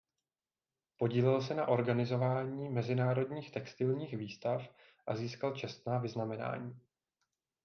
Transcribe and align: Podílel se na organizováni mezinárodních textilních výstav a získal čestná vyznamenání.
Podílel 0.97 1.41
se 1.41 1.55
na 1.55 1.67
organizováni 1.67 2.69
mezinárodních 2.69 3.51
textilních 3.51 4.13
výstav 4.17 4.61
a 5.07 5.15
získal 5.15 5.55
čestná 5.55 5.97
vyznamenání. 5.97 6.79